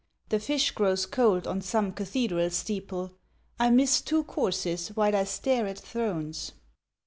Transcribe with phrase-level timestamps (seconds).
[0.29, 3.11] The fish grows cold on some cathedral steeple,
[3.59, 6.53] I miss two courses while I stare at thrones.